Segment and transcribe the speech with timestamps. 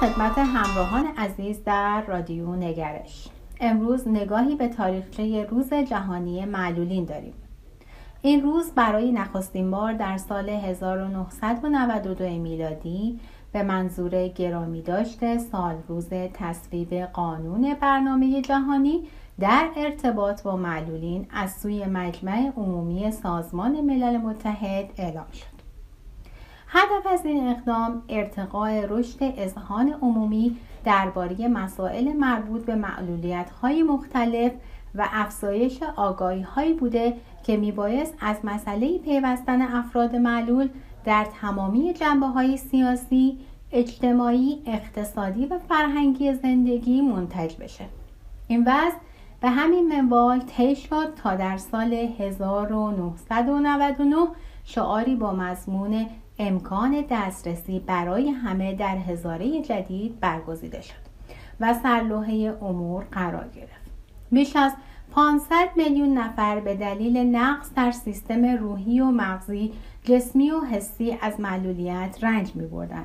[0.00, 3.28] خدمت همراهان عزیز در رادیو نگرش.
[3.60, 7.34] امروز نگاهی به تاریخچه روز جهانی معلولین داریم.
[8.22, 13.20] این روز برای نخستین بار در سال 1992 میلادی
[13.52, 19.02] به منظور گرامی داشته سال روز تصویب قانون برنامه جهانی
[19.40, 25.53] در ارتباط با معلولین از سوی مجمع عمومی سازمان ملل متحد اعلام شد.
[26.76, 34.52] هدف از این اقدام ارتقاء رشد اذهان عمومی درباره مسائل مربوط به معلولیت های مختلف
[34.94, 40.68] و افزایش آگاهی هایی بوده که میبایست از مسئله پیوستن افراد معلول
[41.04, 43.38] در تمامی جنبه های سیاسی،
[43.72, 47.84] اجتماعی، اقتصادی و فرهنگی زندگی منتج بشه.
[48.48, 48.96] این وضع
[49.40, 54.16] به همین منوال طی شد تا در سال 1999
[54.64, 56.06] شعاری با مضمون
[56.38, 61.04] امکان دسترسی برای همه در هزاره جدید برگزیده شد
[61.60, 63.84] و سرلوحه امور قرار گرفت
[64.32, 64.72] بیش از
[65.12, 69.72] 500 میلیون نفر به دلیل نقص در سیستم روحی و مغزی
[70.04, 73.04] جسمی و حسی از معلولیت رنج می بردن.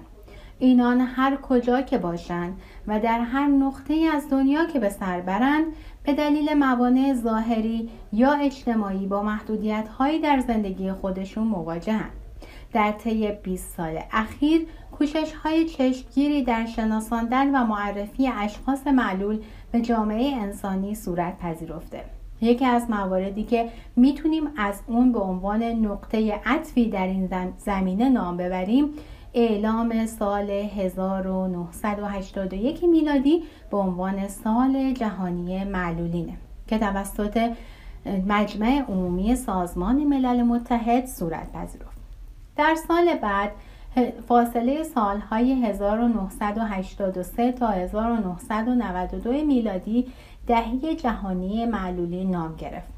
[0.59, 5.65] اینان هر کجا که باشند و در هر نقطه از دنیا که به سر برند
[6.03, 12.11] به دلیل موانع ظاهری یا اجتماعی با محدودیت هایی در زندگی خودشون مواجهند.
[12.73, 19.39] در طی 20 سال اخیر کوشش های چشمگیری در شناساندن و معرفی اشخاص معلول
[19.71, 22.03] به جامعه انسانی صورت پذیرفته.
[22.41, 28.37] یکی از مواردی که می‌تونیم از اون به عنوان نقطه عطفی در این زمینه نام
[28.37, 28.89] ببریم
[29.33, 36.33] اعلام سال 1981 میلادی به عنوان سال جهانی معلولینه
[36.67, 37.51] که توسط
[38.27, 41.98] مجمع عمومی سازمان ملل متحد صورت پذیرفت.
[42.59, 43.51] در سال بعد
[44.27, 50.07] فاصله سالهای 1983 تا 1992 میلادی
[50.47, 52.93] دهی جهانی معلولی نام گرفت.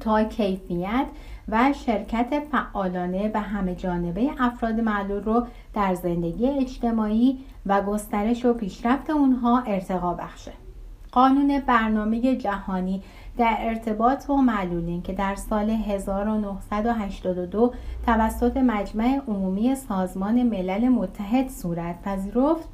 [0.00, 1.06] تا کیفیت
[1.48, 8.54] و شرکت فعالانه و همه جانبه افراد معلول رو در زندگی اجتماعی و گسترش و
[8.54, 10.52] پیشرفت اونها ارتقا بخشه.
[11.12, 13.02] قانون برنامه جهانی
[13.38, 17.72] در ارتباط با معلولین که در سال 1982
[18.06, 22.68] توسط مجمع عمومی سازمان ملل متحد صورت پذیرفت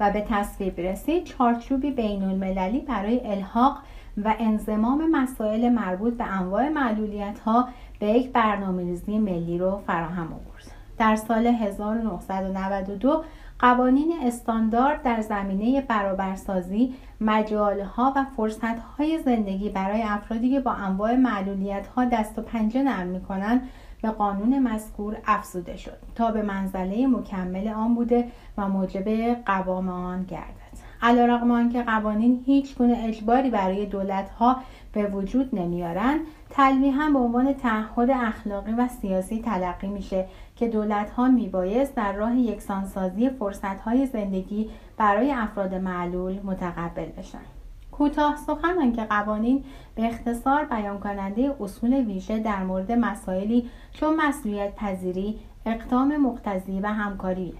[0.00, 3.78] و به تصویب رسید چارچوبی بین المللی برای الحاق
[4.24, 7.68] و انضمام مسائل مربوط به انواع معلولیت ها
[8.00, 10.64] به یک برنامه ملی رو فراهم آورد.
[10.98, 13.24] در سال 1992
[13.64, 21.86] قوانین استاندارد در زمینه برابرسازی مجالها و فرصتهای زندگی برای افرادی که با انواع معلولیت
[21.86, 23.68] ها دست و پنجه نرم می‌کنند
[24.02, 30.24] به قانون مذکور افزوده شد تا به منزله مکمل آن بوده و موجب قوام آن
[30.24, 30.74] گردد.
[31.02, 34.56] علیرغم آنکه قوانین هیچ گونه اجباری برای دولت ها
[34.92, 36.20] به وجود نمیارند
[36.56, 40.26] تلمیحا به عنوان تعهد اخلاقی و سیاسی تلقی میشه
[40.56, 47.44] که دولت ها میبایست در راه یکسانسازی فرصت های زندگی برای افراد معلول متقبل بشن.
[47.92, 49.64] کوتاه سخن آنکه قوانین
[49.94, 56.86] به اختصار بیان کننده اصول ویژه در مورد مسائلی چون مسئولیت پذیری اقدام مقتضی و
[56.86, 57.54] همکاری.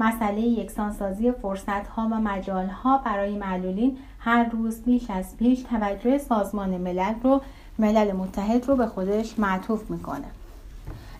[0.00, 6.18] مسئله یکسانسازی فرصت ها و مجال ها برای معلولین هر روز بیش از پیش توجه
[6.18, 7.40] سازمان ملل رو
[7.78, 10.26] ملل متحد رو به خودش معطوف می‌کنه.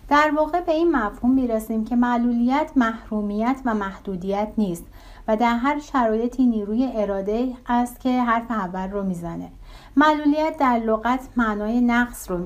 [0.09, 4.83] در واقع به این مفهوم می‌رسیم که معلولیت محرومیت و محدودیت نیست
[5.27, 9.49] و در هر شرایطی نیروی اراده است که حرف اول رو می‌زنه.
[9.95, 12.39] معلولیت در لغت معنای نقص رو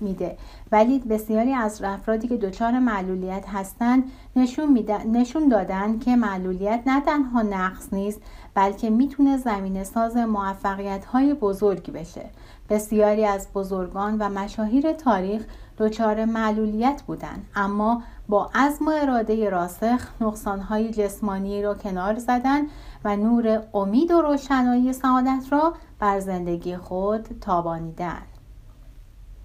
[0.00, 0.36] میده.
[0.72, 4.04] ولی بسیاری از افرادی که دچار معلولیت هستند
[4.36, 4.78] نشون,
[5.12, 8.20] نشون دادن که معلولیت نه تنها نقص نیست
[8.54, 12.30] بلکه می‌تونه زمینه ساز موفقیت های بزرگی بشه.
[12.68, 15.46] بسیاری از بزرگان و مشاهیر تاریخ
[15.78, 22.62] دچار معلولیت بودند اما با عزم و اراده راسخ نقصانهای جسمانی را کنار زدن
[23.04, 28.22] و نور امید و روشنایی سعادت را بر زندگی خود تابانیدن.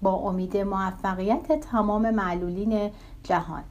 [0.02, 2.90] با امید موفقیت تمام معلولین
[3.22, 3.64] جهان.